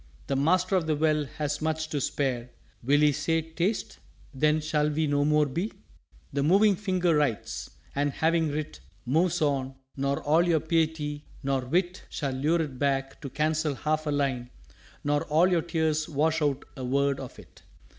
[0.25, 2.49] The Master of the Well has much to spare:
[2.81, 3.99] Will He say, 'Taste'
[4.33, 5.71] then shall we no more be?"
[6.33, 12.05] "_The Moving Finger writes; and having writ, Moves on; nor all your Piety nor Wit
[12.09, 14.49] Shall lure it back to cancel half a line,
[15.03, 17.61] Nor all your tears wash out a word of it.